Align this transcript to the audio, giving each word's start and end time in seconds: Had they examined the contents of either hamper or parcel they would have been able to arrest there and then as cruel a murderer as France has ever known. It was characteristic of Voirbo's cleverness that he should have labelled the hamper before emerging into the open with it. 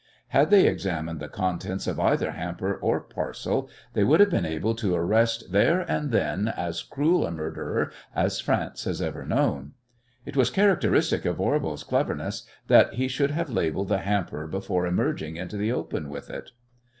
Had 0.29 0.49
they 0.49 0.65
examined 0.65 1.19
the 1.19 1.27
contents 1.29 1.85
of 1.85 1.99
either 1.99 2.31
hamper 2.31 2.73
or 2.75 3.01
parcel 3.01 3.69
they 3.93 4.03
would 4.03 4.19
have 4.19 4.31
been 4.31 4.47
able 4.47 4.73
to 4.73 4.95
arrest 4.95 5.51
there 5.51 5.81
and 5.81 6.09
then 6.09 6.47
as 6.47 6.81
cruel 6.81 7.23
a 7.23 7.29
murderer 7.29 7.91
as 8.15 8.39
France 8.39 8.85
has 8.85 8.99
ever 8.99 9.23
known. 9.27 9.73
It 10.25 10.35
was 10.35 10.49
characteristic 10.49 11.23
of 11.25 11.37
Voirbo's 11.37 11.83
cleverness 11.83 12.47
that 12.67 12.95
he 12.95 13.07
should 13.07 13.29
have 13.29 13.51
labelled 13.51 13.89
the 13.89 13.99
hamper 13.99 14.47
before 14.47 14.87
emerging 14.87 15.35
into 15.35 15.55
the 15.55 15.71
open 15.71 16.09
with 16.09 16.31
it. 16.31 16.49